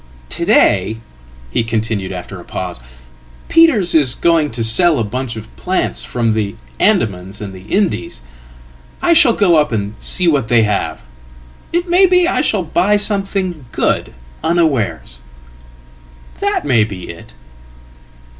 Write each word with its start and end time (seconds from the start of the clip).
"To 0.29 0.45
day," 0.45 0.97
he 1.51 1.63
continued, 1.63 2.11
after 2.11 2.39
a 2.39 2.43
pause, 2.43 2.79
"Peters' 3.49 3.93
are 3.93 4.19
going 4.19 4.49
to 4.49 4.63
sell 4.63 4.97
a 4.97 5.03
batchof 5.03 5.45
plants 5.57 6.03
from 6.03 6.33
the 6.33 6.55
Andamans 6.79 7.39
and 7.39 7.53
the 7.53 7.61
Indies. 7.71 8.19
I 8.99 9.13
shall 9.13 9.33
go 9.33 9.57
up 9.57 9.71
and 9.71 9.93
see 9.99 10.27
whatthey 10.27 10.63
have. 10.63 11.03
It 11.71 11.87
may 11.87 12.07
be 12.07 12.27
I 12.27 12.41
shall 12.41 12.63
buy 12.63 12.97
something 12.97 13.65
good 13.71 14.15
unawares. 14.43 15.19
That 16.39 16.65
may 16.65 16.83
be 16.83 17.11
it." 17.11 17.33